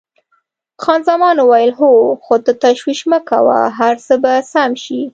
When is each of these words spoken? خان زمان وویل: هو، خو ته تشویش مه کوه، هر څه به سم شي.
خان 0.81 0.99
زمان 1.09 1.35
وویل: 1.39 1.71
هو، 1.79 1.91
خو 2.23 2.35
ته 2.45 2.51
تشویش 2.63 2.99
مه 3.11 3.19
کوه، 3.29 3.59
هر 3.79 3.95
څه 4.05 4.13
به 4.23 4.31
سم 4.51 4.71
شي. 4.83 4.99